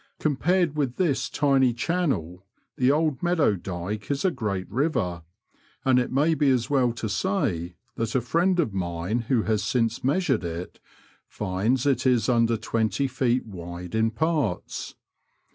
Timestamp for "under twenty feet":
12.29-13.45